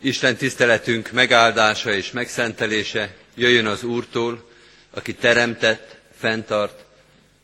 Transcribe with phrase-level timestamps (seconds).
[0.00, 4.48] Isten tiszteletünk megáldása és megszentelése jöjjön az Úrtól,
[4.90, 6.84] aki teremtett, fenntart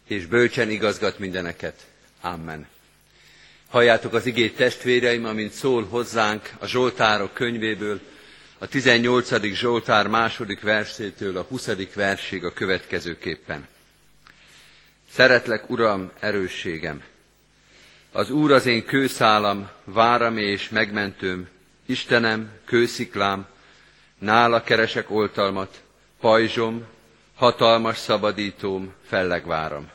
[0.08, 1.86] és bölcsen igazgat mindeneket.
[2.20, 2.66] Amen.
[3.68, 8.00] Halljátok az igét testvéreim, amint szól hozzánk a Zsoltárok könyvéből,
[8.58, 9.52] a 18.
[9.54, 11.68] Zsoltár második versétől a 20.
[11.94, 13.68] versig a következőképpen.
[15.12, 17.02] Szeretlek, Uram, erősségem!
[18.12, 21.48] Az Úr az én kőszálam, váram és megmentőm,
[21.86, 23.46] Istenem, kősziklám,
[24.18, 25.82] nála keresek oltalmat,
[26.20, 26.86] pajzsom,
[27.34, 29.90] hatalmas szabadítóm, fellegváram.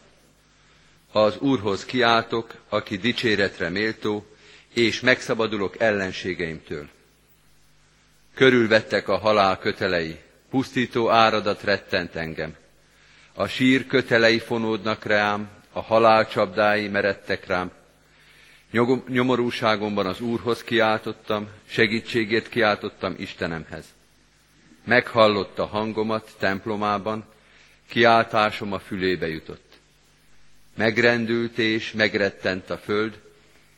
[1.11, 4.25] Ha az Úrhoz kiáltok, aki dicséretre méltó,
[4.73, 6.89] és megszabadulok ellenségeimtől.
[8.33, 10.19] Körülvettek a halál kötelei,
[10.49, 12.55] pusztító áradat rettent engem.
[13.33, 17.71] A sír kötelei fonódnak rám, a halál csapdái meredtek rám,
[19.07, 23.85] Nyomorúságomban az Úrhoz kiáltottam, segítségét kiáltottam Istenemhez.
[24.83, 27.25] Meghallotta hangomat templomában,
[27.87, 29.77] kiáltásom a fülébe jutott.
[30.75, 33.19] Megrendült és megrettent a föld,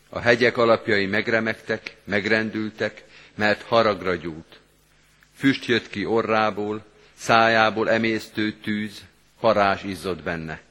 [0.09, 3.03] a hegyek alapjai megremegtek, megrendültek,
[3.35, 4.59] mert haragra gyújt.
[5.35, 9.01] Füst jött ki orrából, szájából emésztő tűz,
[9.39, 10.61] parás izzott benne.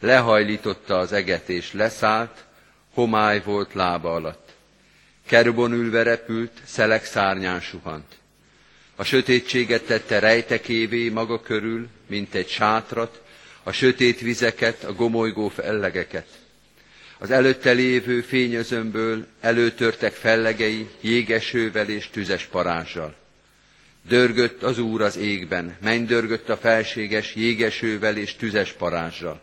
[0.00, 2.44] Lehajlította az eget és leszállt,
[2.94, 4.48] homály volt lába alatt.
[5.26, 8.18] Kerubon ülve repült, szelek szárnyán suhant.
[8.96, 13.22] A sötétséget tette rejtekévé maga körül, mint egy sátrat,
[13.62, 16.26] a sötét vizeket, a gomolygó fellegeket.
[17.18, 23.14] Az előtte lévő fényözömből előtörtek fellegei jégesővel és tüzes parázsal.
[24.08, 29.40] Dörgött az Úr az égben, mennydörgött a felséges jégesővel és tüzes parázsal.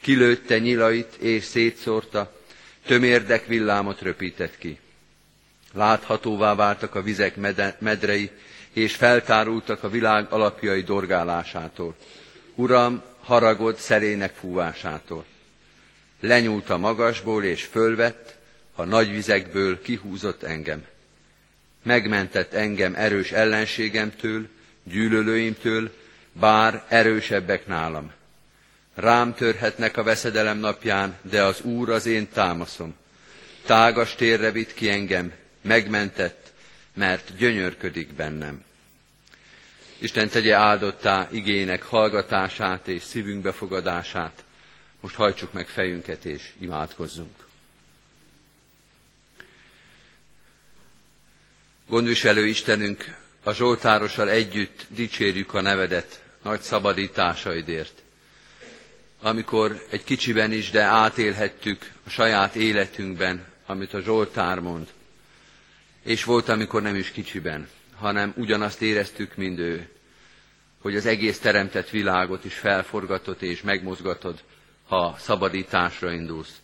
[0.00, 2.37] Kilőtte nyilait és szétszórta,
[2.88, 4.78] tömérdek villámot röpített ki.
[5.72, 7.36] Láthatóvá váltak a vizek
[7.78, 8.30] medrei,
[8.72, 11.94] és feltárultak a világ alapjai dorgálásától.
[12.54, 15.24] Uram, haragod szerének fúvásától.
[16.20, 18.36] Lenyúlt a magasból, és fölvett,
[18.74, 20.84] a nagy vizekből kihúzott engem.
[21.82, 24.48] Megmentett engem erős ellenségemtől,
[24.82, 25.90] gyűlölőimtől,
[26.32, 28.12] bár erősebbek nálam.
[29.00, 32.94] Rám törhetnek a veszedelem napján, de az Úr az én támaszom.
[33.66, 36.52] Tágas térre vitt ki engem, megmentett,
[36.94, 38.64] mert gyönyörködik bennem.
[39.98, 44.44] Isten tegye áldottá igének hallgatását és szívünk befogadását.
[45.00, 47.46] Most hajtsuk meg fejünket és imádkozzunk.
[51.88, 58.02] Gondviselő Istenünk, a Zsoltárossal együtt dicsérjük a nevedet nagy szabadításaidért
[59.22, 64.88] amikor egy kicsiben is, de átélhettük a saját életünkben, amit a Zsoltár mond.
[66.02, 69.88] És volt, amikor nem is kicsiben, hanem ugyanazt éreztük, mint ő,
[70.82, 74.42] hogy az egész teremtett világot is felforgatod és megmozgatod,
[74.88, 76.60] ha szabadításra indulsz,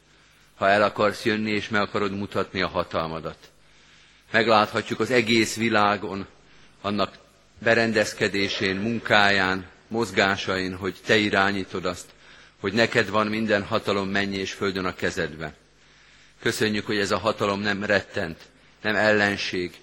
[0.55, 3.39] ha el akarsz jönni és meg akarod mutatni a hatalmadat.
[4.31, 6.27] Megláthatjuk az egész világon,
[6.81, 7.15] annak
[7.59, 12.14] berendezkedésén, munkáján, mozgásain, hogy te irányítod azt,
[12.65, 15.55] hogy neked van minden hatalom mennyi és földön a kezedben.
[16.41, 18.41] Köszönjük, hogy ez a hatalom nem rettent,
[18.83, 19.81] nem ellenség,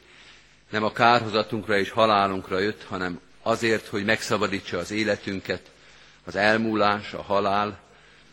[0.69, 5.71] nem a kárhozatunkra és halálunkra jött, hanem azért, hogy megszabadítsa az életünket,
[6.23, 7.79] az elmúlás, a halál,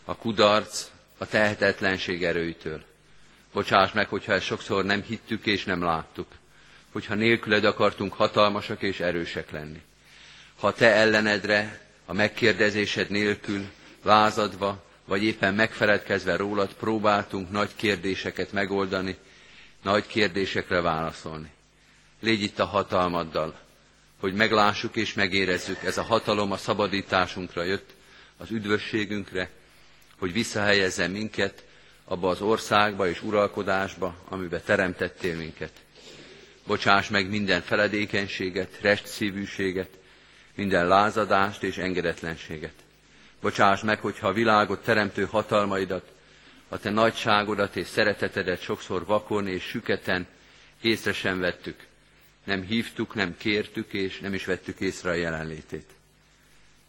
[0.05, 0.87] a kudarc,
[1.19, 2.83] a tehetetlenség erőitől.
[3.53, 6.27] Bocsáss meg, hogyha ezt sokszor nem hittük és nem láttuk,
[6.93, 9.83] hogyha nélküled akartunk hatalmasak és erősek lenni.
[10.61, 13.65] Ha te ellenedre, a megkérdezésed nélkül
[14.03, 19.17] lázadva, vagy éppen megfeledkezve rólad próbáltunk nagy kérdéseket megoldani,
[19.83, 21.51] nagy kérdésekre válaszolni.
[22.21, 23.59] Légy itt a hatalmaddal,
[24.21, 27.95] hogy meglássuk és megérezzük, ez a hatalom a szabadításunkra jött,
[28.37, 29.51] az üdvösségünkre,
[30.19, 31.65] hogy visszahelyezze minket
[32.05, 35.73] abba az országba és uralkodásba, amiben teremtettél minket.
[36.67, 39.89] Bocsáss meg minden feledékenységet, restszívűséget,
[40.55, 42.73] minden lázadást és engedetlenséget.
[43.41, 46.13] Bocsáss meg, hogyha a világot teremtő hatalmaidat,
[46.69, 50.27] a te nagyságodat és szeretetedet sokszor vakon és süketen
[50.81, 51.87] észre sem vettük.
[52.45, 55.91] Nem hívtuk, nem kértük, és nem is vettük észre a jelenlétét.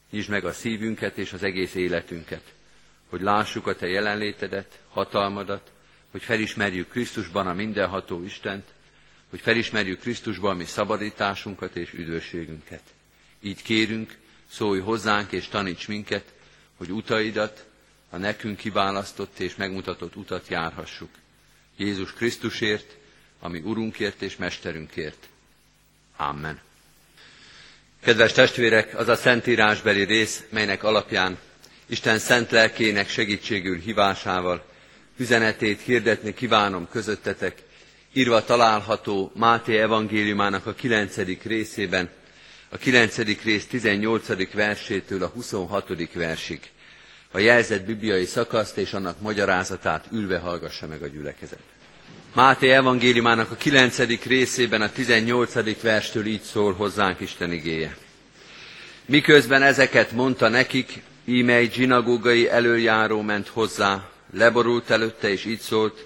[0.10, 2.54] Nyisd meg a szívünket és az egész életünket,
[3.10, 5.72] hogy lássuk a te jelenlétedet, hatalmadat,
[6.12, 8.68] hogy felismerjük Krisztusban a mindenható Istent,
[9.30, 12.84] hogy felismerjük Krisztusban mi szabadításunkat és üdvösségünket.
[13.42, 14.18] Így kérünk,
[14.50, 16.34] szólj hozzánk és taníts minket,
[16.80, 17.66] hogy utaidat,
[18.10, 21.10] a nekünk kiválasztott és megmutatott utat járhassuk.
[21.78, 22.96] Jézus Krisztusért,
[23.40, 25.28] ami Urunkért és Mesterünkért.
[26.18, 26.60] Amen.
[28.02, 31.38] Kedves testvérek, az a szentírásbeli rész, melynek alapján
[31.86, 34.66] Isten szent lelkének segítségül hívásával
[35.18, 37.64] üzenetét hirdetni kívánom közöttetek,
[38.14, 41.16] írva található Máté evangéliumának a 9.
[41.44, 42.10] részében,
[42.70, 43.18] a 9.
[43.44, 44.54] rész 18.
[44.54, 46.14] versétől a 26.
[46.14, 46.60] versig.
[47.32, 51.60] A jelzett bibliai szakaszt és annak magyarázatát ülve hallgassa meg a gyülekezet.
[52.34, 54.24] Máté evangéliumának a 9.
[54.24, 55.82] részében a 18.
[55.82, 57.98] verstől így szól hozzánk Isten igéje.
[59.06, 66.06] Miközben ezeket mondta nekik, íme egy zsinagógai előjáró ment hozzá, leborult előtte, és így szólt,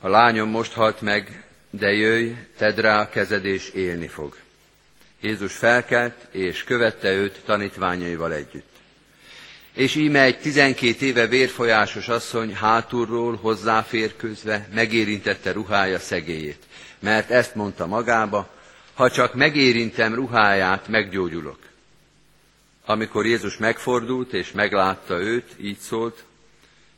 [0.00, 4.36] a lányom most halt meg, de jöjj, tedd rá a kezed, és élni fog.
[5.22, 8.70] Jézus felkelt, és követte őt tanítványaival együtt.
[9.72, 16.62] És íme egy tizenkét éve vérfolyásos asszony hátulról hozzáférkőzve megérintette ruhája szegélyét,
[16.98, 18.48] mert ezt mondta magába,
[18.94, 21.58] ha csak megérintem ruháját, meggyógyulok.
[22.84, 26.24] Amikor Jézus megfordult és meglátta őt, így szólt,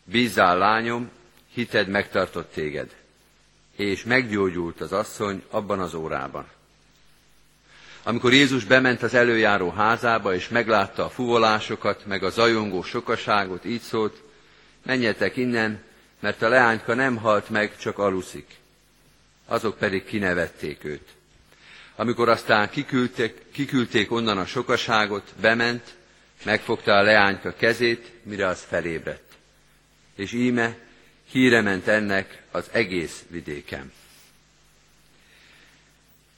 [0.04, 1.10] bízzál lányom,
[1.52, 2.94] hited megtartott téged.
[3.76, 6.46] És meggyógyult az asszony abban az órában.
[8.06, 13.80] Amikor Jézus bement az előjáró házába, és meglátta a fuvolásokat, meg a zajongó sokaságot, így
[13.80, 14.22] szólt,
[14.82, 15.82] menjetek innen,
[16.20, 18.46] mert a leányka nem halt meg, csak aluszik.
[19.46, 21.08] Azok pedig kinevették őt.
[21.96, 25.94] Amikor aztán kiküldték, kiküldték onnan a sokaságot, bement,
[26.44, 29.32] megfogta a leányka kezét, mire az felébredt.
[30.14, 30.76] És íme
[31.30, 33.92] híre ment ennek az egész vidéken.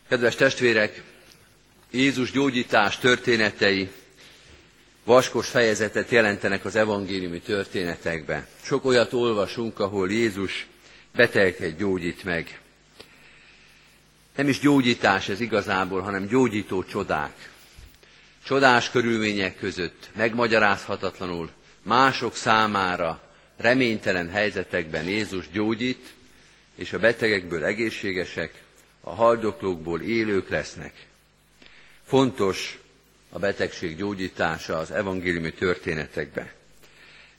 [0.09, 1.03] Kedves testvérek,
[1.96, 3.88] Jézus gyógyítás történetei
[5.04, 8.46] vaskos fejezetet jelentenek az evangéliumi történetekben.
[8.62, 10.66] Sok olyat olvasunk, ahol Jézus
[11.14, 12.60] betegeket gyógyít meg.
[14.37, 17.50] Nem is gyógyítás ez igazából, hanem gyógyító csodák.
[18.44, 21.50] Csodás körülmények között, megmagyarázhatatlanul,
[21.82, 23.22] mások számára
[23.56, 26.14] reménytelen helyzetekben Jézus gyógyít,
[26.75, 28.62] és a betegekből egészségesek,
[29.00, 31.06] a haldoklókból élők lesznek.
[32.06, 32.79] Fontos
[33.31, 36.50] a betegség gyógyítása az evangéliumi történetekben.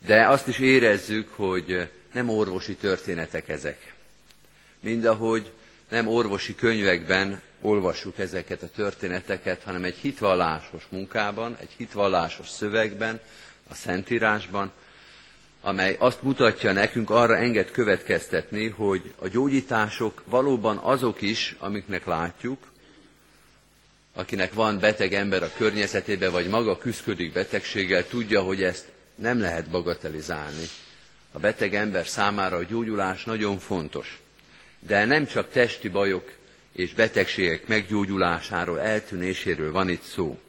[0.05, 3.93] De azt is érezzük, hogy nem orvosi történetek ezek.
[4.79, 5.51] Mindahogy
[5.89, 13.19] nem orvosi könyvekben olvassuk ezeket a történeteket, hanem egy hitvallásos munkában, egy hitvallásos szövegben,
[13.69, 14.71] a Szentírásban,
[15.61, 22.67] amely azt mutatja nekünk, arra enged következtetni, hogy a gyógyítások valóban azok is, amiknek látjuk,
[24.17, 28.85] akinek van beteg ember a környezetében, vagy maga küzdik betegséggel, tudja, hogy ezt
[29.15, 30.63] nem lehet bagatelizálni.
[31.31, 34.19] A beteg ember számára a gyógyulás nagyon fontos.
[34.79, 36.31] De nem csak testi bajok
[36.71, 40.39] és betegségek meggyógyulásáról, eltűnéséről van itt szó.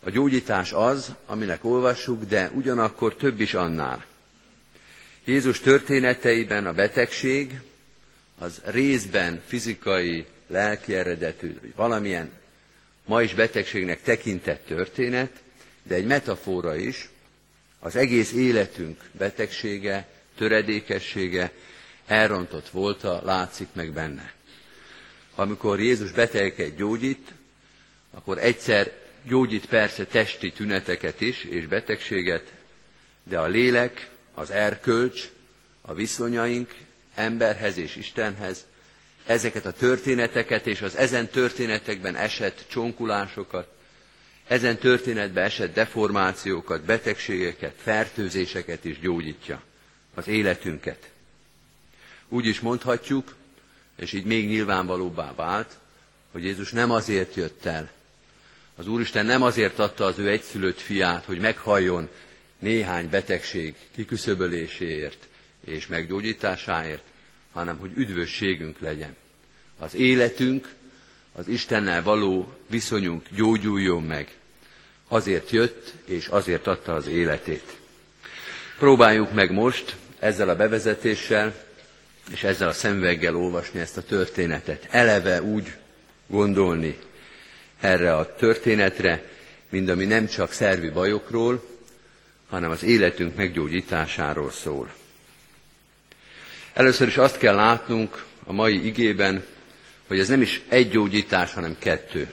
[0.00, 4.04] A gyógyítás az, aminek olvassuk, de ugyanakkor több is annál.
[5.24, 7.60] Jézus történeteiben a betegség
[8.38, 12.30] az részben fizikai, lelki eredetű, vagy valamilyen
[13.06, 15.30] ma is betegségnek tekintett történet,
[15.82, 17.08] de egy metafora is,
[17.78, 21.52] az egész életünk betegsége, töredékessége,
[22.06, 24.32] elrontott volta, látszik meg benne.
[25.34, 27.32] Amikor Jézus betegeket gyógyít,
[28.10, 28.92] akkor egyszer
[29.22, 32.52] gyógyít persze testi tüneteket is, és betegséget,
[33.22, 35.28] de a lélek, az erkölcs,
[35.80, 36.74] a viszonyaink
[37.14, 38.66] emberhez és Istenhez,
[39.26, 43.68] ezeket a történeteket és az ezen történetekben esett csonkulásokat,
[44.46, 49.62] ezen történetben esett deformációkat, betegségeket, fertőzéseket is gyógyítja
[50.14, 51.10] az életünket.
[52.28, 53.34] Úgy is mondhatjuk,
[53.96, 55.78] és így még nyilvánvalóbbá vált,
[56.32, 57.90] hogy Jézus nem azért jött el,
[58.76, 62.08] az Úristen nem azért adta az ő egyszülött fiát, hogy meghalljon
[62.58, 65.28] néhány betegség kiküszöböléséért
[65.64, 67.02] és meggyógyításáért,
[67.56, 69.16] hanem hogy üdvösségünk legyen.
[69.78, 70.74] Az életünk,
[71.32, 74.36] az Istennel való viszonyunk gyógyuljon meg.
[75.08, 77.76] Azért jött, és azért adta az életét.
[78.78, 81.54] Próbáljuk meg most ezzel a bevezetéssel
[82.30, 84.86] és ezzel a szemveggel olvasni ezt a történetet.
[84.90, 85.72] Eleve úgy
[86.26, 86.98] gondolni
[87.80, 89.22] erre a történetre,
[89.68, 91.64] mint ami nem csak szervi bajokról,
[92.48, 94.90] hanem az életünk meggyógyításáról szól.
[96.76, 99.44] Először is azt kell látnunk a mai igében,
[100.06, 102.30] hogy ez nem is egy gyógyítás, hanem kettő.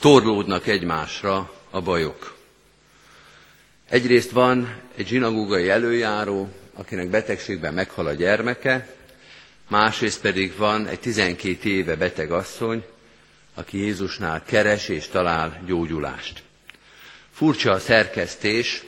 [0.00, 2.36] Torlódnak egymásra a bajok.
[3.88, 8.94] Egyrészt van egy zsinagógai előjáró, akinek betegségben meghal a gyermeke,
[9.68, 12.84] másrészt pedig van egy 12 éve beteg asszony,
[13.54, 16.42] aki Jézusnál keres és talál gyógyulást.
[17.32, 18.82] Furcsa a szerkesztés,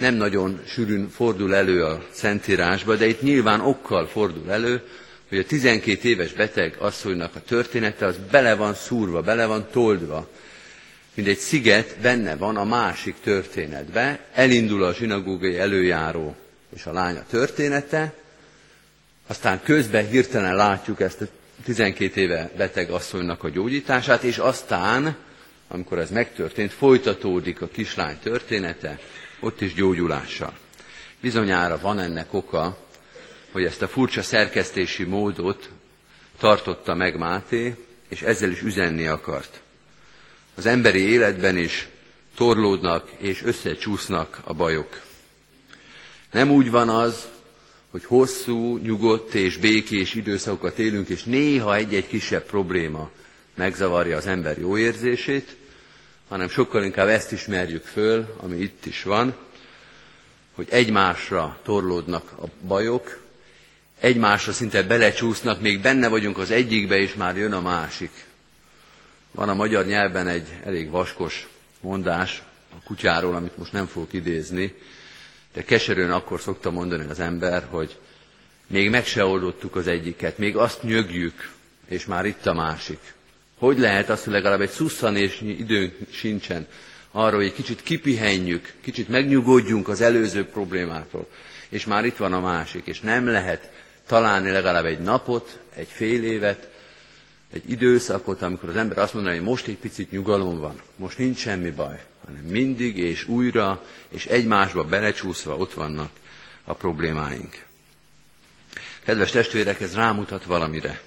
[0.00, 4.82] nem nagyon sűrűn fordul elő a Szentírásba, de itt nyilván okkal fordul elő,
[5.28, 10.28] hogy a 12 éves beteg asszonynak a története az bele van szúrva, bele van toldva,
[11.14, 16.36] mint egy sziget benne van a másik történetbe, elindul a zsinagógai előjáró
[16.76, 18.12] és a lánya története,
[19.26, 21.26] aztán közben hirtelen látjuk ezt a
[21.64, 25.16] 12 éve beteg asszonynak a gyógyítását, és aztán,
[25.68, 28.98] amikor ez megtörtént, folytatódik a kislány története,
[29.40, 30.58] ott is gyógyulással.
[31.20, 32.78] Bizonyára van ennek oka,
[33.52, 35.70] hogy ezt a furcsa szerkesztési módot
[36.38, 37.74] tartotta meg Máté,
[38.08, 39.60] és ezzel is üzenni akart.
[40.54, 41.88] Az emberi életben is
[42.34, 45.00] torlódnak és összecsúsznak a bajok.
[46.30, 47.28] Nem úgy van az,
[47.90, 53.10] hogy hosszú, nyugodt és békés időszakokat élünk, és néha egy-egy kisebb probléma
[53.54, 55.56] megzavarja az ember jó érzését,
[56.30, 59.34] hanem sokkal inkább ezt ismerjük föl, ami itt is van,
[60.54, 63.20] hogy egymásra torlódnak a bajok,
[64.00, 68.10] egymásra szinte belecsúsznak, még benne vagyunk az egyikbe, és már jön a másik.
[69.30, 71.48] Van a magyar nyelven egy elég vaskos
[71.80, 74.74] mondás a kutyáról, amit most nem fogok idézni,
[75.52, 77.98] de keserűen akkor szokta mondani az ember, hogy
[78.66, 81.52] még meg se oldottuk az egyiket, még azt nyögjük,
[81.88, 83.14] és már itt a másik.
[83.60, 86.66] Hogy lehet az, hogy legalább egy szusszanésnyi időnk sincsen
[87.10, 91.28] arra, hogy egy kicsit kipihenjük, kicsit megnyugodjunk az előző problémától,
[91.68, 93.70] és már itt van a másik, és nem lehet
[94.06, 96.68] találni legalább egy napot, egy fél évet,
[97.52, 101.38] egy időszakot, amikor az ember azt mondaná, hogy most egy picit nyugalom van, most nincs
[101.38, 106.10] semmi baj, hanem mindig és újra és egymásba belecsúszva ott vannak
[106.64, 107.64] a problémáink.
[109.04, 111.00] Kedves testvérek, ez rámutat valamire.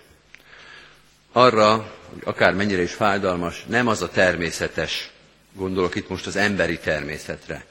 [1.36, 1.76] Arra,
[2.10, 5.10] hogy akár mennyire is fájdalmas, nem az a természetes,
[5.54, 7.66] gondolok itt most az emberi természetre,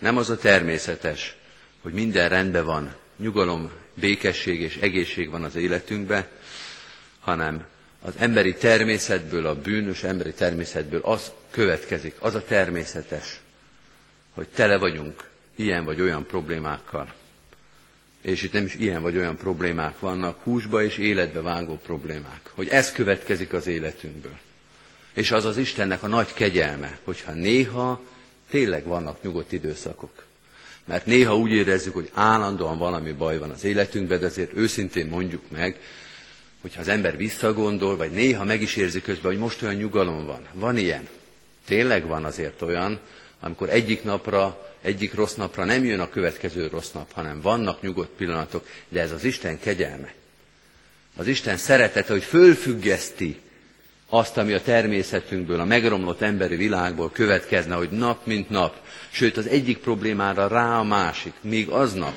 [0.00, 1.36] nem az a természetes,
[1.82, 6.26] hogy minden rendben van, nyugalom, békesség és egészség van az életünkben,
[7.20, 7.64] hanem
[8.02, 13.40] az emberi természetből, a bűnös emberi természetből az következik, az a természetes,
[14.34, 17.14] hogy tele vagyunk ilyen vagy olyan problémákkal.
[18.22, 22.50] És itt nem is ilyen vagy olyan problémák vannak, húsba és életbe vágó problémák.
[22.54, 24.38] Hogy ez következik az életünkből.
[25.14, 28.00] És az az Istennek a nagy kegyelme, hogyha néha
[28.50, 30.24] tényleg vannak nyugodt időszakok.
[30.84, 35.42] Mert néha úgy érezzük, hogy állandóan valami baj van az életünkben, de azért őszintén mondjuk
[35.48, 35.80] meg,
[36.60, 40.46] hogyha az ember visszagondol, vagy néha meg is érzi közben, hogy most olyan nyugalom van.
[40.52, 41.08] Van ilyen.
[41.66, 42.98] Tényleg van azért olyan,
[43.40, 48.16] amikor egyik napra, egyik rossz napra nem jön a következő rossz nap, hanem vannak nyugodt
[48.16, 50.12] pillanatok, de ez az Isten kegyelme.
[51.16, 53.40] Az Isten szeretete, hogy fölfüggeszti
[54.08, 58.76] azt, ami a természetünkből, a megromlott emberi világból következne, hogy nap mint nap,
[59.10, 62.14] sőt az egyik problémára rá a másik, még aznap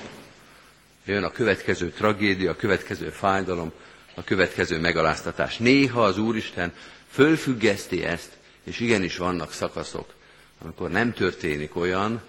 [1.05, 3.71] jön a következő tragédia, a következő fájdalom,
[4.15, 5.57] a következő megaláztatás.
[5.57, 6.73] Néha az Úristen
[7.09, 8.29] fölfüggeszti ezt,
[8.63, 10.13] és igenis vannak szakaszok,
[10.61, 12.21] amikor nem történik olyan,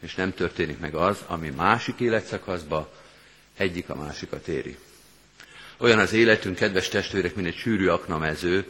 [0.00, 2.92] és nem történik meg az, ami másik életszakaszba
[3.56, 4.76] egyik a másikat éri.
[5.76, 8.64] Olyan az életünk, kedves testvérek, mint egy sűrű aknamező,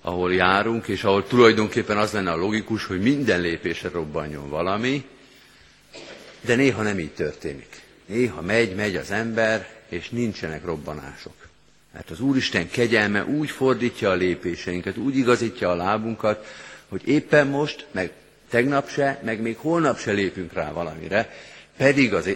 [0.00, 5.04] ahol járunk, és ahol tulajdonképpen az lenne a logikus, hogy minden lépésre robbanjon valami,
[6.40, 7.82] de néha nem így történik.
[8.06, 11.34] Néha megy, megy az ember, és nincsenek robbanások.
[11.92, 16.46] Mert az Úristen kegyelme úgy fordítja a lépéseinket, úgy igazítja a lábunkat,
[16.88, 18.12] hogy éppen most, meg
[18.50, 21.34] tegnap se, meg még holnap se lépünk rá valamire,
[21.76, 22.30] pedig az,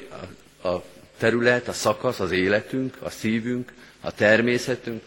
[0.62, 0.84] a, a
[1.18, 5.02] terület, a szakasz, az életünk, a szívünk, a természetünk,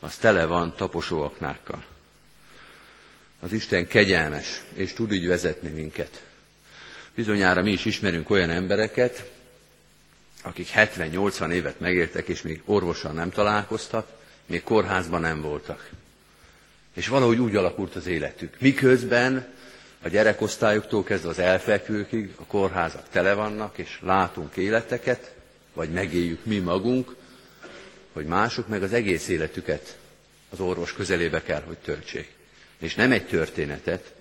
[0.00, 1.84] az tele van taposóaknákkal.
[3.40, 6.22] Az Isten kegyelmes, és tud így vezetni minket.
[7.14, 9.30] Bizonyára mi is ismerünk olyan embereket,
[10.42, 14.08] akik 70-80 évet megértek, és még orvossal nem találkoztak,
[14.46, 15.90] még kórházban nem voltak.
[16.94, 18.56] És valahogy úgy alakult az életük.
[18.60, 19.54] Miközben
[20.02, 25.34] a gyerekosztályoktól kezdve az elfekvőkig a kórházak tele vannak, és látunk életeket,
[25.74, 27.14] vagy megéljük mi magunk,
[28.12, 29.96] hogy mások meg az egész életüket
[30.50, 32.32] az orvos közelébe kell, hogy töltsék.
[32.78, 34.12] És nem egy történetet,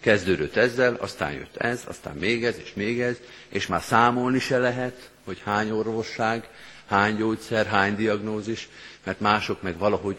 [0.00, 3.16] kezdődött ezzel, aztán jött ez, aztán még ez, és még ez,
[3.48, 6.48] és már számolni se lehet, hogy hány orvosság,
[6.86, 8.68] hány gyógyszer, hány diagnózis,
[9.04, 10.18] mert mások meg valahogy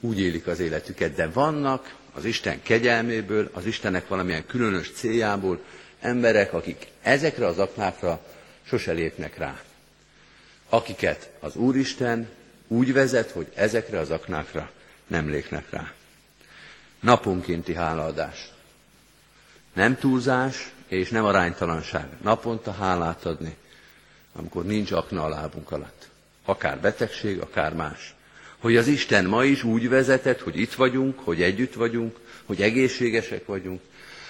[0.00, 5.60] úgy élik az életüket, de vannak az Isten kegyelméből, az Istennek valamilyen különös céljából
[6.00, 8.20] emberek, akik ezekre az aknákra
[8.62, 9.60] sose lépnek rá.
[10.68, 12.28] Akiket az Úristen
[12.68, 14.70] úgy vezet, hogy ezekre az aknákra
[15.06, 15.92] nem lépnek rá.
[17.00, 18.52] Naponkénti hálaadás.
[19.72, 22.06] Nem túlzás és nem aránytalanság.
[22.22, 23.56] Naponta hálát adni,
[24.32, 26.08] amikor nincs akna a lábunk alatt.
[26.44, 28.14] Akár betegség, akár más.
[28.62, 33.46] Hogy az Isten ma is úgy vezetett, hogy itt vagyunk, hogy együtt vagyunk, hogy egészségesek
[33.46, 33.80] vagyunk,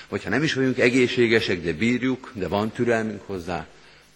[0.09, 3.67] vagy ha nem is vagyunk egészségesek, de bírjuk, de van türelmünk hozzá,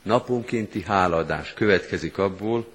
[0.03, 2.67] naponkénti hálaadás következik abból,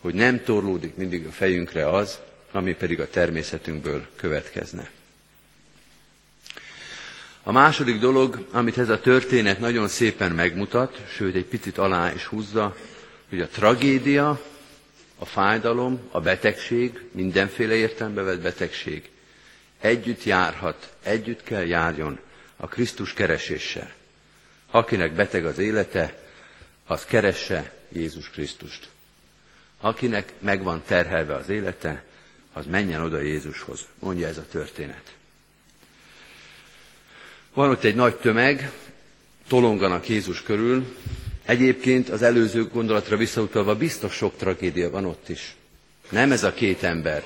[0.00, 2.18] hogy nem torlódik mindig a fejünkre az,
[2.52, 4.90] ami pedig a természetünkből következne.
[7.42, 12.24] A második dolog, amit ez a történet nagyon szépen megmutat, sőt egy picit alá is
[12.24, 12.76] húzza,
[13.28, 14.40] hogy a tragédia,
[15.18, 19.10] a fájdalom, a betegség, mindenféle értelembe vett betegség
[19.80, 22.18] együtt járhat, együtt kell járjon
[22.56, 23.92] a Krisztus kereséssel.
[24.70, 26.22] Akinek beteg az élete,
[26.86, 28.88] az keresse Jézus Krisztust.
[29.80, 32.04] Akinek megvan terhelve az élete,
[32.52, 35.14] az menjen oda Jézushoz, mondja ez a történet.
[37.52, 38.72] Van ott egy nagy tömeg,
[39.48, 40.96] tolonganak Jézus körül.
[41.48, 45.56] Egyébként az előző gondolatra visszautalva biztos sok tragédia van ott is.
[46.10, 47.24] Nem ez a két ember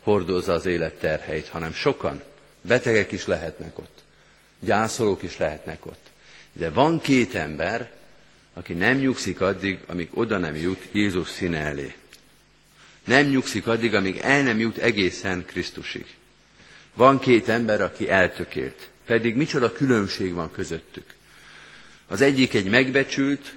[0.00, 2.22] hordozza az élet terheit, hanem sokan,
[2.60, 4.02] betegek is lehetnek ott,
[4.60, 6.10] gyászolók is lehetnek ott.
[6.52, 7.90] De van két ember,
[8.52, 11.94] aki nem nyugszik addig, amíg oda nem jut Jézus színe elé.
[13.04, 16.06] Nem nyugszik addig, amíg el nem jut egészen Krisztusig.
[16.94, 18.88] Van két ember, aki eltökélt.
[19.06, 21.14] Pedig micsoda különbség van közöttük.
[22.06, 23.54] Az egyik egy megbecsült,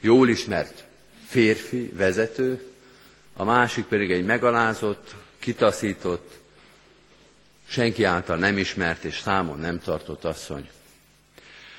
[0.00, 0.84] jól ismert
[1.26, 2.62] férfi, vezető,
[3.36, 6.38] a másik pedig egy megalázott, kitaszított,
[7.68, 10.68] senki által nem ismert és számon nem tartott asszony.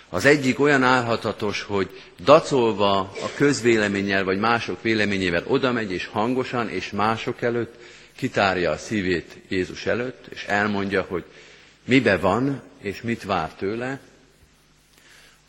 [0.09, 6.69] Az egyik olyan álhatatos, hogy dacolva a közvéleménnyel vagy mások véleményével oda megy és hangosan
[6.69, 7.75] és mások előtt
[8.15, 11.23] kitárja a szívét Jézus előtt, és elmondja, hogy
[11.83, 13.99] mibe van, és mit vár tőle.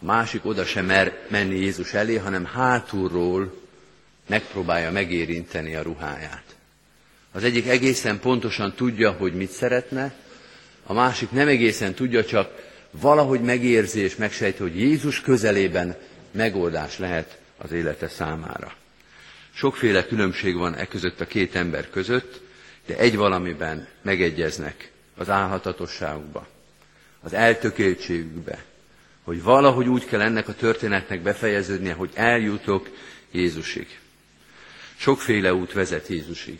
[0.03, 3.55] Másik oda sem mer menni Jézus elé, hanem hátulról
[4.27, 6.45] megpróbálja megérinteni a ruháját.
[7.33, 10.15] Az egyik egészen pontosan tudja, hogy mit szeretne,
[10.87, 15.97] a másik nem egészen tudja, csak valahogy megérzi és megsejti, hogy Jézus közelében
[16.31, 18.75] megoldás lehet az élete számára.
[19.55, 22.41] Sokféle különbség van e között a két ember között,
[22.87, 26.47] de egy valamiben megegyeznek az álhatatosságukba,
[27.21, 28.65] az eltökéltségükbe,
[29.25, 32.89] hogy valahogy úgy kell ennek a történetnek befejeződnie, hogy eljutok
[33.31, 33.99] Jézusig.
[34.97, 36.59] Sokféle út vezet Jézusig.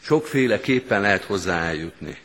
[0.00, 2.18] Sokféle képpen lehet hozzá eljutni.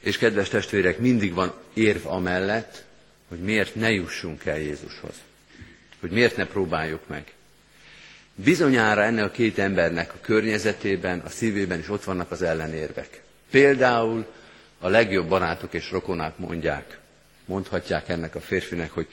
[0.00, 2.84] És kedves testvérek, mindig van érv amellett,
[3.28, 5.14] hogy miért ne jussunk el Jézushoz.
[6.00, 7.32] Hogy miért ne próbáljuk meg.
[8.34, 13.22] Bizonyára ennek a két embernek a környezetében, a szívében is ott vannak az ellenérvek.
[13.50, 14.26] Például
[14.78, 16.98] a legjobb barátok és rokonák mondják,
[17.48, 19.08] mondhatják ennek a férfinek, hogy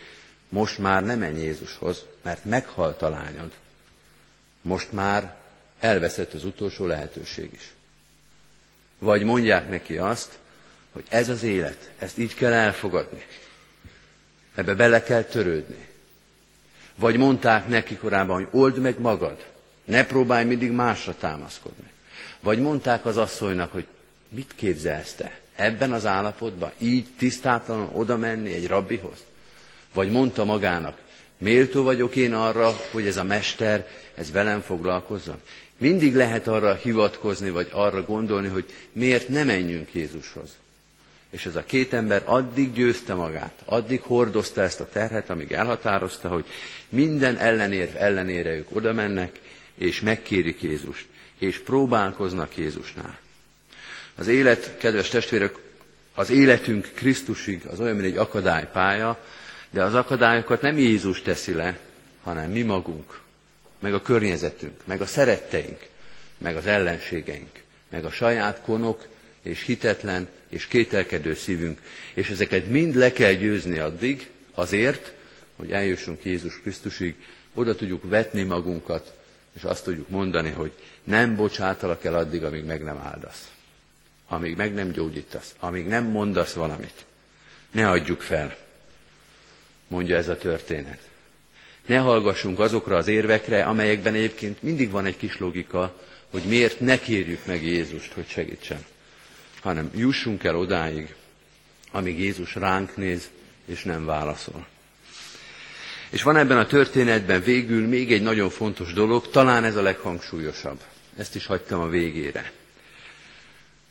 [0.49, 3.51] most már nem menj Jézushoz, mert meghalt a lányod.
[4.61, 5.35] Most már
[5.79, 7.73] elveszett az utolsó lehetőség is.
[8.99, 10.37] Vagy mondják neki azt,
[10.91, 13.25] hogy ez az élet, ezt így kell elfogadni.
[14.55, 15.87] Ebbe bele kell törődni.
[16.95, 19.45] Vagy mondták neki korábban, hogy old meg magad,
[19.85, 21.91] ne próbálj mindig másra támaszkodni.
[22.39, 23.87] Vagy mondták az asszonynak, hogy
[24.29, 25.39] mit képzelsz te?
[25.55, 29.23] Ebben az állapotban így tisztátlanul oda menni egy rabbihoz?
[29.93, 30.97] Vagy mondta magának,
[31.37, 35.41] méltó vagyok én arra, hogy ez a mester, ez velem foglalkozzon?
[35.77, 40.49] Mindig lehet arra hivatkozni, vagy arra gondolni, hogy miért ne menjünk Jézushoz.
[41.29, 46.27] És ez a két ember addig győzte magát, addig hordozta ezt a terhet, amíg elhatározta,
[46.27, 46.45] hogy
[46.89, 49.39] minden ellenérv ellenére ők oda mennek,
[49.75, 51.05] és megkérik Jézust,
[51.39, 53.19] és próbálkoznak Jézusnál.
[54.15, 55.55] Az élet, kedves testvérek,
[56.13, 59.19] az életünk Krisztusig az olyan, mint egy akadálypálya,
[59.69, 61.79] de az akadályokat nem Jézus teszi le,
[62.23, 63.19] hanem mi magunk,
[63.79, 65.79] meg a környezetünk, meg a szeretteink,
[66.37, 69.07] meg az ellenségeink, meg a saját konok
[69.41, 71.81] és hitetlen és kételkedő szívünk.
[72.13, 75.13] És ezeket mind le kell győzni addig, azért,
[75.55, 77.15] hogy eljussunk Jézus Krisztusig,
[77.53, 79.13] oda tudjuk vetni magunkat,
[79.55, 80.71] és azt tudjuk mondani, hogy
[81.03, 83.54] nem bocsátalak el addig, amíg meg nem áldasz
[84.27, 87.05] amíg meg nem gyógyítasz, amíg nem mondasz valamit.
[87.71, 88.57] Ne adjuk fel,
[89.87, 90.99] mondja ez a történet.
[91.85, 96.99] Ne hallgassunk azokra az érvekre, amelyekben egyébként mindig van egy kis logika, hogy miért ne
[96.99, 98.85] kérjük meg Jézust, hogy segítsen,
[99.61, 101.15] hanem jussunk el odáig,
[101.91, 103.29] amíg Jézus ránk néz,
[103.65, 104.67] és nem válaszol.
[106.09, 110.79] És van ebben a történetben végül még egy nagyon fontos dolog, talán ez a leghangsúlyosabb.
[111.17, 112.51] Ezt is hagytam a végére.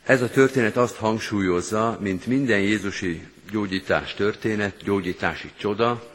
[0.05, 6.11] Ez a történet azt hangsúlyozza, mint minden Jézusi gyógyítás történet, gyógyítási csoda,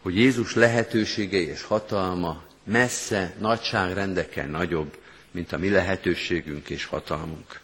[0.00, 4.98] hogy Jézus lehetőségei és hatalma messze, nagyságrendekkel nagyobb,
[5.30, 7.60] mint a mi lehetőségünk és hatalmunk.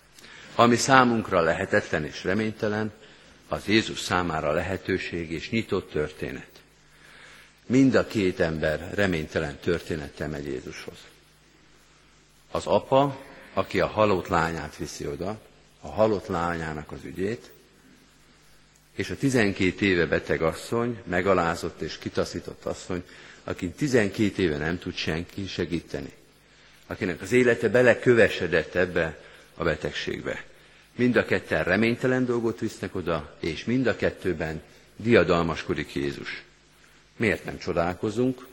[0.55, 2.93] Ami számunkra lehetetlen és reménytelen,
[3.49, 6.51] az Jézus számára lehetőség és nyitott történet.
[7.67, 10.99] Mind a két ember reménytelen történettel megy Jézushoz.
[12.51, 13.19] Az apa,
[13.55, 15.47] aki a halott lányát viszi oda,
[15.81, 17.51] a halott lányának az ügyét,
[18.95, 23.03] és a 12 éve beteg asszony, megalázott és kitaszított asszony,
[23.45, 26.13] aki 12 éve nem tud senki segíteni,
[26.87, 29.19] akinek az élete belekövesedett ebbe
[29.55, 30.45] a betegségbe.
[30.97, 34.63] Mind a ketten reménytelen dolgot visznek oda, és mind a kettőben
[34.97, 36.43] diadalmaskodik Jézus.
[37.17, 38.47] Miért nem csodálkozunk?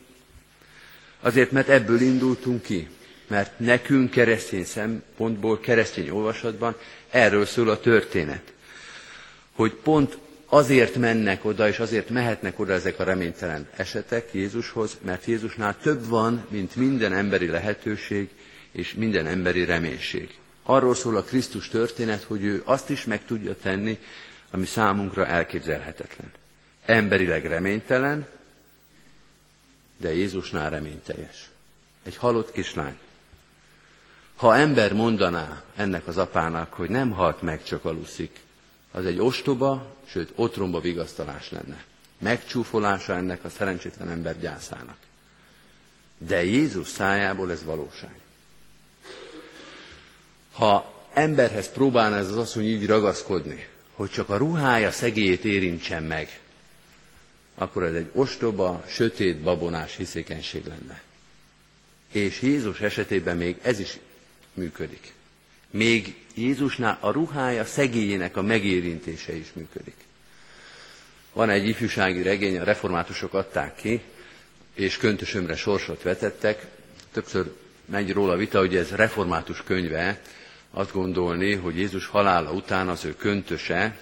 [1.20, 2.88] Azért, mert ebből indultunk ki,
[3.28, 6.76] mert nekünk keresztény szempontból, keresztény olvasatban
[7.10, 8.52] erről szól a történet.
[9.52, 15.24] Hogy pont azért mennek oda, és azért mehetnek oda ezek a reménytelen esetek Jézushoz, mert
[15.24, 18.28] Jézusnál több van, mint minden emberi lehetőség
[18.72, 20.38] és minden emberi reménység.
[20.62, 23.98] Arról szól a Krisztus történet, hogy ő azt is meg tudja tenni,
[24.50, 26.32] ami számunkra elképzelhetetlen.
[26.84, 28.26] Emberileg reménytelen,
[29.96, 31.50] de Jézusnál reményteljes.
[32.02, 32.98] Egy halott kislány.
[34.36, 38.40] Ha ember mondaná ennek az apának, hogy nem halt meg, csak aluszik,
[38.90, 41.84] az egy ostoba, sőt otromba vigasztalás lenne.
[42.18, 44.96] Megcsúfolása ennek a szerencsétlen ember gyászának.
[46.18, 48.18] De Jézus szájából ez valóság.
[50.52, 56.40] Ha emberhez próbálna ez az asszony így ragaszkodni, hogy csak a ruhája szegélyét érintsen meg,
[57.54, 61.02] akkor ez egy ostoba, sötét, babonás hiszékenység lenne.
[62.12, 63.98] És Jézus esetében még ez is
[64.56, 65.12] működik.
[65.70, 69.96] Még Jézusnál a ruhája szegélyének a megérintése is működik.
[71.32, 74.00] Van egy ifjúsági regény, a reformátusok adták ki,
[74.74, 76.66] és köntösömre sorsot vetettek.
[77.12, 77.52] Többször
[77.84, 80.20] megy róla vita, hogy ez református könyve,
[80.70, 83.96] azt gondolni, hogy Jézus halála után az ő köntöse,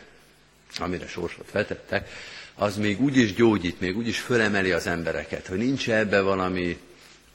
[0.79, 2.09] amire sorsot vetettek,
[2.55, 6.79] az még úgy is gyógyít, még úgy is fölemeli az embereket, hogy nincs ebbe valami,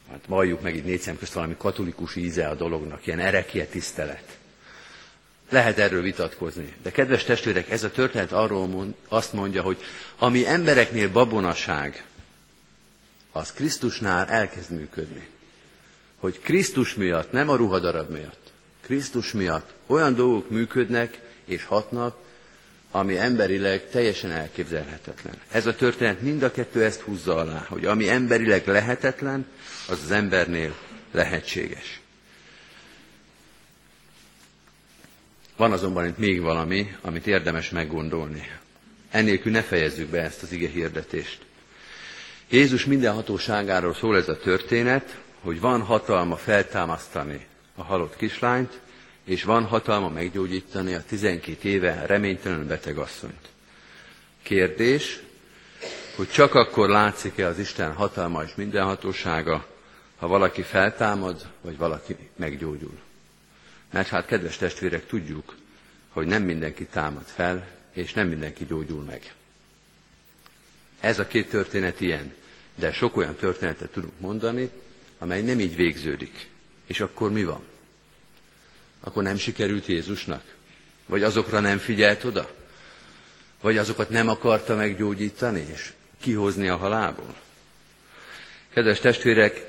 [0.10, 4.38] hát valljuk meg itt négy szem közt valami katolikus íze a dolognak, ilyen erekie tisztelet.
[5.50, 6.74] Lehet erről vitatkozni.
[6.84, 9.78] De kedves testvérek, ez a történet arról mond, azt mondja, hogy
[10.18, 12.04] ami embereknél babonaság,
[13.32, 15.28] az Krisztusnál elkezd működni.
[16.18, 22.18] Hogy Krisztus miatt, nem a ruhadarab miatt, Krisztus miatt olyan dolgok működnek és hatnak,
[22.92, 25.34] ami emberileg teljesen elképzelhetetlen.
[25.52, 29.46] Ez a történet mind a kettő ezt húzza alá, hogy ami emberileg lehetetlen,
[29.90, 30.76] az az embernél
[31.12, 32.00] lehetséges.
[35.58, 38.52] Van azonban itt még valami, amit érdemes meggondolni.
[39.12, 41.40] Ennélkül ne fejezzük be ezt az ige hirdetést.
[42.50, 48.80] Jézus minden hatóságáról szól ez a történet, hogy van hatalma feltámasztani a halott kislányt,
[49.30, 53.50] és van hatalma meggyógyítani a 12 éve reménytelen beteg asszonyt.
[54.42, 55.20] Kérdés,
[56.16, 59.68] hogy csak akkor látszik-e az Isten hatalma és mindenhatósága,
[60.18, 63.00] ha valaki feltámad, vagy valaki meggyógyul.
[63.92, 65.56] Mert hát, kedves testvérek, tudjuk,
[66.10, 69.34] hogy nem mindenki támad fel, és nem mindenki gyógyul meg.
[71.00, 72.34] Ez a két történet ilyen,
[72.76, 74.70] de sok olyan történetet tudunk mondani,
[75.18, 76.50] amely nem így végződik.
[76.86, 77.69] És akkor mi van?
[79.00, 80.44] Akkor nem sikerült Jézusnak?
[81.06, 82.50] Vagy azokra nem figyelt oda?
[83.62, 87.36] Vagy azokat nem akarta meggyógyítani és kihozni a halálból?
[88.74, 89.68] Kedves testvérek,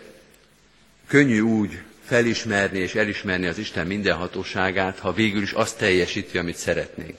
[1.07, 7.19] könnyű úgy felismerni és elismerni az Isten mindenhatóságát, ha végül is azt teljesíti, amit szeretnénk.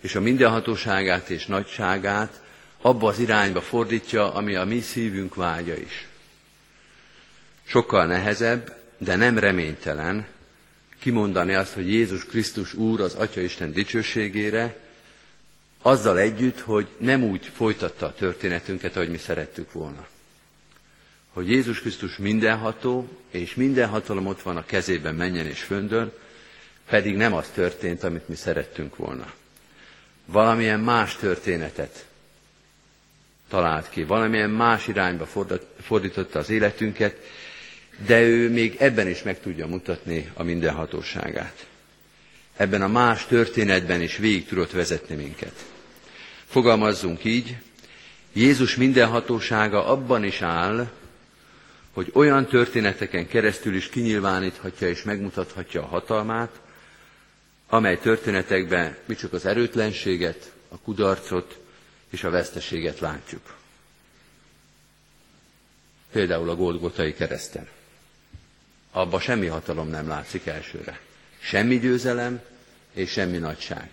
[0.00, 2.40] És a mindenhatóságát és nagyságát
[2.80, 6.06] abba az irányba fordítja, ami a mi szívünk vágya is.
[7.66, 10.26] Sokkal nehezebb, de nem reménytelen
[11.02, 14.76] kimondani azt, hogy Jézus Krisztus Úr az Atya Isten dicsőségére,
[15.82, 20.06] azzal együtt, hogy nem úgy folytatta a történetünket, ahogy mi szerettük volna
[21.32, 26.12] hogy Jézus Krisztus mindenható, és minden hatalom ott van a kezében menjen és föndön,
[26.88, 29.32] pedig nem az történt, amit mi szerettünk volna.
[30.24, 32.06] Valamilyen más történetet
[33.48, 35.26] talált ki, valamilyen más irányba
[35.80, 37.16] fordította az életünket,
[38.06, 41.66] de ő még ebben is meg tudja mutatni a mindenhatóságát.
[42.56, 45.64] Ebben a más történetben is végig tudott vezetni minket.
[46.46, 47.56] Fogalmazzunk így,
[48.32, 50.90] Jézus mindenhatósága abban is áll,
[51.92, 56.60] hogy olyan történeteken keresztül is kinyilváníthatja és megmutathatja a hatalmát,
[57.68, 61.58] amely történetekben mi csak az erőtlenséget, a kudarcot
[62.10, 63.56] és a veszteséget látjuk.
[66.12, 67.68] Például a Golgotai kereszten.
[68.92, 71.00] Abba semmi hatalom nem látszik elsőre.
[71.38, 72.40] Semmi győzelem
[72.92, 73.90] és semmi nagyság.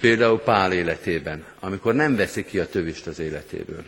[0.00, 3.84] Például Pál életében, amikor nem veszi ki a tövist az életéből.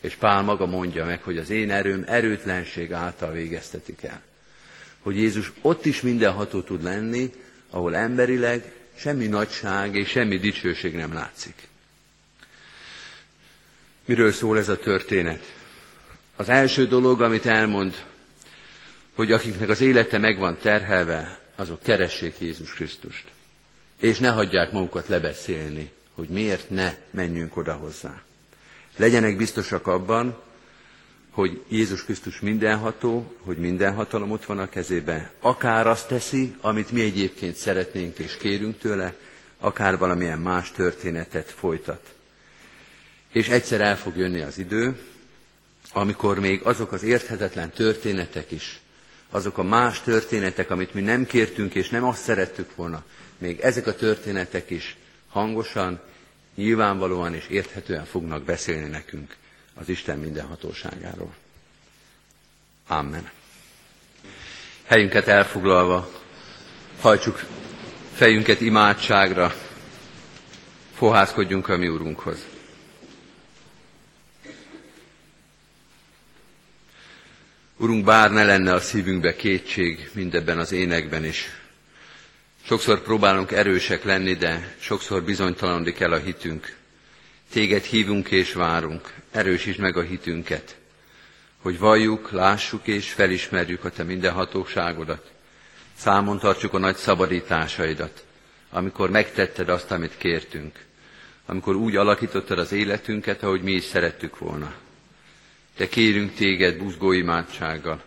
[0.00, 4.22] És Pál maga mondja meg, hogy az én erőm erőtlenség által végeztetik el.
[5.00, 7.32] Hogy Jézus ott is mindenható tud lenni,
[7.70, 11.68] ahol emberileg semmi nagyság és semmi dicsőség nem látszik.
[14.04, 15.54] Miről szól ez a történet?
[16.36, 18.04] Az első dolog, amit elmond,
[19.14, 23.24] hogy akiknek az élete meg van terhelve, azok keressék Jézus Krisztust.
[24.00, 28.22] És ne hagyják magukat lebeszélni, hogy miért ne menjünk oda hozzá.
[28.96, 30.38] Legyenek biztosak abban,
[31.30, 35.30] hogy Jézus Krisztus mindenható, hogy minden hatalom ott van a kezében.
[35.40, 39.14] Akár azt teszi, amit mi egyébként szeretnénk és kérünk tőle,
[39.58, 42.14] akár valamilyen más történetet folytat.
[43.32, 45.00] És egyszer el fog jönni az idő,
[45.92, 48.81] amikor még azok az érthetetlen történetek is,
[49.32, 53.04] azok a más történetek, amit mi nem kértünk és nem azt szerettük volna,
[53.38, 54.96] még ezek a történetek is
[55.28, 56.00] hangosan,
[56.54, 59.36] nyilvánvalóan és érthetően fognak beszélni nekünk
[59.74, 61.34] az Isten mindenhatóságáról.
[62.86, 63.30] Amen.
[64.84, 66.10] Helyünket elfoglalva,
[67.00, 67.44] hajtsuk
[68.14, 69.54] fejünket imádságra,
[70.94, 72.51] fohászkodjunk a mi Úrunkhoz.
[77.82, 81.48] Urunk, bár ne lenne a szívünkbe kétség mindebben az énekben is.
[82.64, 86.76] Sokszor próbálunk erősek lenni, de sokszor bizonytalanodik el a hitünk.
[87.52, 90.76] Téged hívunk és várunk, erősítsd meg a hitünket,
[91.62, 95.30] hogy valljuk, lássuk és felismerjük a Te mindenhatóságodat.
[95.96, 98.24] Számon tartsuk a nagy szabadításaidat,
[98.70, 100.84] amikor megtetted azt, amit kértünk,
[101.46, 104.74] amikor úgy alakítottad az életünket, ahogy mi is szerettük volna.
[105.82, 108.02] De kérünk téged buzgó imádsággal.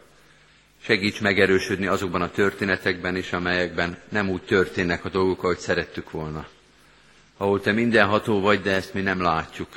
[0.82, 6.48] Segíts megerősödni azokban a történetekben is, amelyekben nem úgy történnek a dolgok, ahogy szerettük volna.
[7.38, 9.68] Ahol te mindenható vagy, de ezt mi nem látjuk.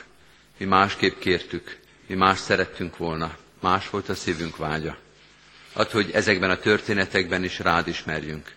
[0.57, 4.97] Mi másképp kértük, mi más szerettünk volna, más volt a szívünk vágya.
[5.73, 8.55] Add, hogy ezekben a történetekben is rád ismerjünk,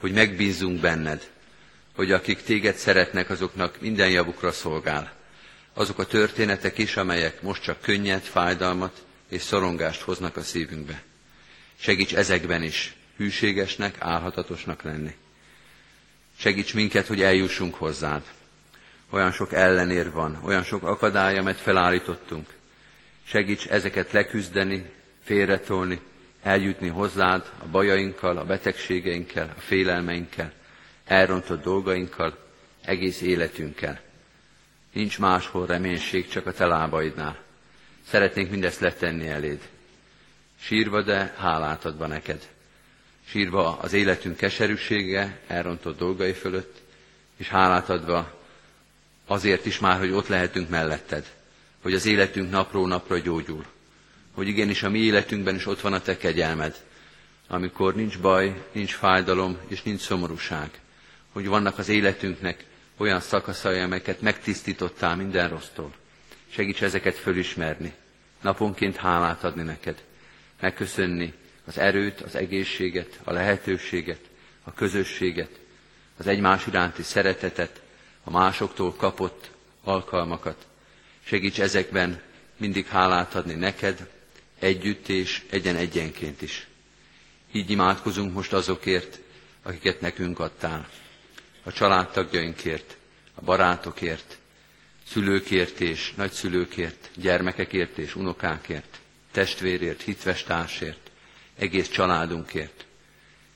[0.00, 1.30] hogy megbízunk benned,
[1.96, 5.17] hogy akik téged szeretnek, azoknak minden javukra szolgál,
[5.78, 11.02] azok a történetek is, amelyek most csak könnyed, fájdalmat és szorongást hoznak a szívünkbe.
[11.78, 15.14] Segíts ezekben is hűségesnek, álhatatosnak lenni.
[16.38, 18.22] Segíts minket, hogy eljussunk hozzád.
[19.10, 22.46] Olyan sok ellenér van, olyan sok akadály, amit felállítottunk.
[23.24, 24.90] Segíts ezeket leküzdeni,
[25.24, 26.00] félretolni,
[26.42, 30.52] eljutni hozzád a bajainkkal, a betegségeinkkel, a félelmeinkkel,
[31.04, 32.38] elrontott dolgainkkal,
[32.84, 34.06] egész életünkkel.
[34.98, 37.38] Nincs máshol reménység, csak a te lábaidnál.
[38.08, 39.68] Szeretnénk mindezt letenni eléd.
[40.60, 42.48] Sírva, de hálát adva neked.
[43.24, 46.80] Sírva az életünk keserűsége, elrontott dolgai fölött,
[47.36, 48.40] és hálát adva
[49.26, 51.32] azért is már, hogy ott lehetünk melletted.
[51.82, 53.64] Hogy az életünk napról napra gyógyul.
[54.32, 56.84] Hogy igenis a mi életünkben is ott van a te kegyelmed.
[57.48, 60.70] Amikor nincs baj, nincs fájdalom és nincs szomorúság.
[61.32, 62.64] Hogy vannak az életünknek
[62.98, 65.92] olyan szakaszai, amelyeket megtisztítottál minden rossztól.
[66.50, 67.92] Segíts ezeket fölismerni,
[68.42, 70.02] naponként hálát adni neked,
[70.60, 71.34] megköszönni
[71.66, 74.20] az erőt, az egészséget, a lehetőséget,
[74.64, 75.50] a közösséget,
[76.16, 77.80] az egymás iránti szeretetet,
[78.24, 79.50] a másoktól kapott
[79.84, 80.66] alkalmakat.
[81.24, 82.20] Segíts ezekben
[82.56, 84.08] mindig hálát adni neked,
[84.58, 86.66] együtt és egyen-egyenként is.
[87.52, 89.18] Így imádkozunk most azokért,
[89.62, 90.88] akiket nekünk adtál
[91.68, 92.96] a családtagjainkért,
[93.34, 94.38] a barátokért,
[95.06, 98.98] szülőkért és nagyszülőkért, gyermekekért és unokákért,
[99.32, 101.10] testvérért, hitves társért,
[101.58, 102.84] egész családunkért.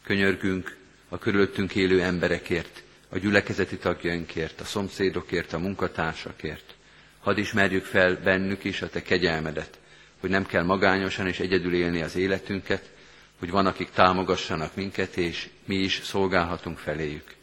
[0.04, 0.76] Könyörgünk
[1.08, 6.74] a körülöttünk élő emberekért, a gyülekezeti tagjainkért, a szomszédokért, a munkatársakért.
[7.20, 9.78] Hadd ismerjük fel bennük is a Te kegyelmedet,
[10.20, 12.90] hogy nem kell magányosan és egyedül élni az életünket,
[13.38, 17.40] hogy van, akik támogassanak minket, és mi is szolgálhatunk feléjük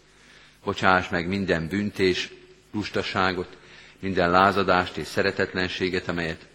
[0.64, 2.30] bocsáss meg minden büntés,
[2.72, 3.58] lustaságot,
[4.00, 6.46] minden lázadást és szeretetlenséget, amelyet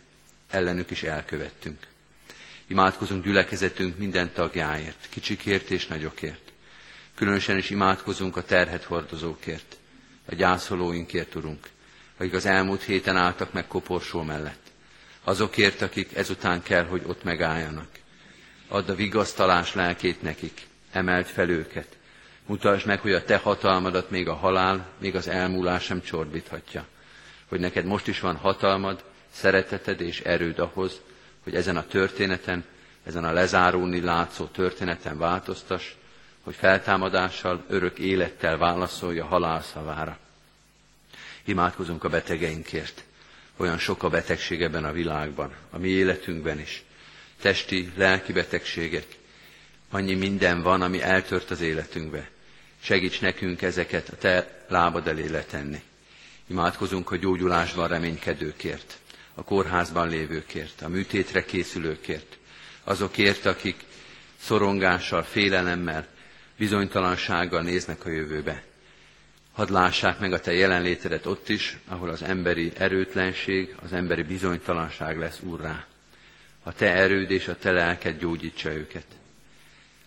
[0.51, 1.87] ellenük is elkövettünk.
[2.67, 6.53] Imádkozunk gyülekezetünk minden tagjáért, kicsikért és nagyokért.
[7.15, 9.77] Különösen is imádkozunk a terhet hordozókért,
[10.29, 11.69] a gyászolóinkért, Urunk,
[12.17, 14.63] akik az elmúlt héten álltak meg koporsó mellett.
[15.25, 17.89] Azokért, akik ezután kell, hogy ott megálljanak.
[18.69, 21.97] Add a vigasztalás lelkét nekik, emelt fel őket,
[22.47, 26.87] Mutasd meg, hogy a te hatalmadat még a halál, még az elmúlás sem csorbíthatja.
[27.49, 31.01] Hogy neked most is van hatalmad, szereteted és erőd ahhoz,
[31.43, 32.65] hogy ezen a történeten,
[33.05, 35.93] ezen a lezárulni látszó történeten változtass,
[36.43, 40.19] hogy feltámadással, örök élettel válaszolja halál szavára.
[41.45, 43.05] Imádkozunk a betegeinkért.
[43.57, 46.85] Olyan sok a betegség ebben a világban, a mi életünkben is.
[47.41, 49.07] Testi, lelki betegségek.
[49.91, 52.29] Annyi minden van, ami eltört az életünkbe.
[52.85, 55.83] Segíts nekünk ezeket a te lábad elé letenni.
[56.47, 58.99] Imádkozunk a gyógyulásban reménykedőkért,
[59.35, 62.37] a kórházban lévőkért, a műtétre készülőkért,
[62.85, 63.85] azokért, akik
[64.37, 66.07] szorongással, félelemmel,
[66.57, 68.63] bizonytalansággal néznek a jövőbe.
[69.53, 75.19] Hadd lássák meg a Te jelenlétedet ott is, ahol az emberi erőtlenség, az emberi bizonytalanság
[75.19, 75.87] lesz úrrá.
[76.63, 79.07] A Te erőd és a Te lelked gyógyítsa őket.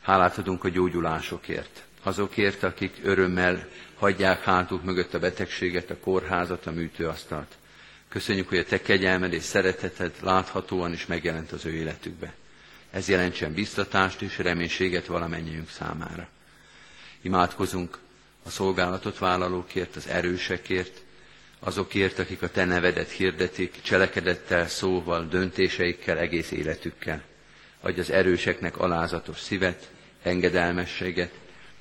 [0.02, 6.72] Hálát adunk a gyógyulásokért, azokért, akik örömmel hagyják hátuk mögött a betegséget, a kórházat, a
[6.72, 7.56] műtőasztalt.
[8.10, 12.34] Köszönjük, hogy a Te kegyelmed és szereteted láthatóan is megjelent az ő életükbe.
[12.92, 16.28] Ez jelentsen biztatást és reménységet valamennyiünk számára.
[17.22, 17.98] Imádkozunk
[18.44, 21.02] a szolgálatot vállalókért, az erősekért,
[21.60, 27.22] azokért, akik a te nevedet hirdetik, cselekedettel, szóval, döntéseikkel, egész életükkel.
[27.82, 29.90] Adj az erőseknek alázatos szívet,
[30.24, 31.32] engedelmességet,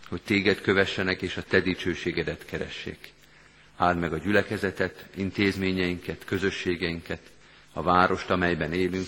[0.08, 3.12] hogy téged kövessenek és a te dicsőségedet keressék.
[3.76, 7.20] Áld meg a gyülekezetet, intézményeinket, közösségeinket,
[7.72, 9.06] a várost, amelyben élünk.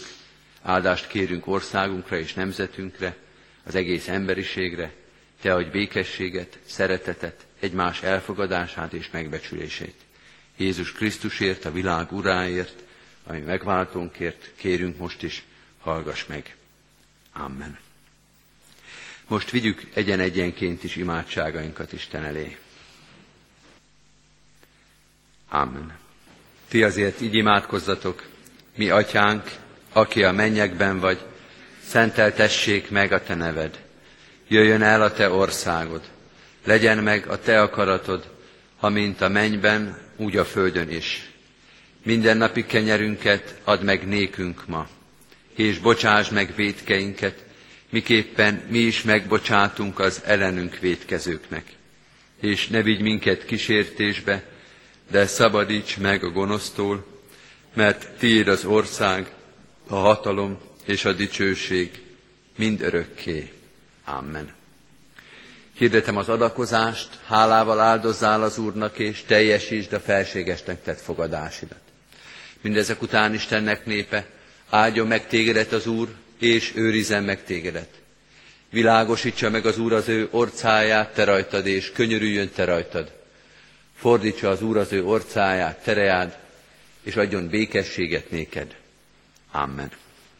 [0.62, 3.16] Áldást kérünk országunkra és nemzetünkre,
[3.64, 4.92] az egész emberiségre,
[5.40, 9.94] te adj békességet, szeretetet, egymás elfogadását és megbecsülését.
[10.56, 12.82] Jézus Krisztusért, a világ uráért,
[13.24, 15.44] ami megváltónkért, kérünk most is,
[15.80, 16.56] hallgass meg.
[17.32, 17.78] Amen.
[19.28, 22.56] Most vigyük egyen-egyenként is imádságainkat Isten elé.
[25.48, 25.98] Amen.
[26.68, 28.26] Ti azért így imádkozzatok,
[28.76, 29.50] mi atyánk,
[29.92, 31.18] aki a mennyekben vagy,
[31.84, 33.86] szenteltessék meg a te neved
[34.48, 36.02] jöjjön el a te országod,
[36.64, 38.30] legyen meg a te akaratod,
[38.80, 41.30] amint a mennyben, úgy a földön is.
[42.02, 44.88] Minden napi kenyerünket add meg nékünk ma,
[45.54, 47.44] és bocsáss meg védkeinket,
[47.90, 51.64] miképpen mi is megbocsátunk az ellenünk védkezőknek.
[52.40, 54.44] És ne vigy minket kísértésbe,
[55.10, 57.06] de szabadíts meg a gonosztól,
[57.74, 59.30] mert tiéd az ország,
[59.86, 62.02] a hatalom és a dicsőség
[62.56, 63.52] mind örökké.
[64.04, 64.56] Amen.
[65.72, 71.78] Hirdetem az adakozást, hálával áldozzál az Úrnak, és teljesítsd a felségesnek tett fogadásidat.
[72.60, 74.26] Mindezek után Istennek népe,
[74.70, 77.88] áldjon meg tégedet az Úr, és őrizzen meg tégedet.
[78.70, 83.12] Világosítsa meg az Úr az ő orcáját te rajtad, és könyörüljön te rajtad.
[83.96, 86.38] Fordítsa az Úr az ő orcáját, tereád,
[87.02, 88.74] és adjon békességet néked.
[89.50, 89.90] Amen.